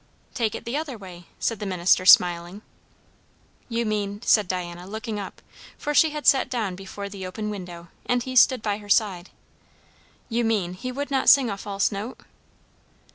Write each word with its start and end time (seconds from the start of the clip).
"Take 0.33 0.55
it 0.55 0.65
the 0.65 0.75
other 0.75 0.97
way," 0.97 1.25
said 1.37 1.59
the 1.59 1.65
minister, 1.67 2.07
smiling. 2.07 2.63
"You 3.69 3.85
mean" 3.85 4.19
said 4.25 4.47
Diana, 4.47 4.87
looking 4.87 5.19
up, 5.19 5.43
for 5.77 5.93
she 5.93 6.09
had 6.09 6.25
sat 6.25 6.49
down 6.49 6.75
before 6.75 7.07
the 7.07 7.23
open 7.23 7.51
window, 7.51 7.89
and 8.07 8.23
he 8.23 8.35
stood 8.35 8.63
by 8.63 8.79
her 8.79 8.89
side; 8.89 9.29
"you 10.27 10.43
mean, 10.43 10.73
he 10.73 10.91
would 10.91 11.11
not 11.11 11.29
sing 11.29 11.51
a 11.51 11.55
false 11.57 11.91
note?" 11.91 12.21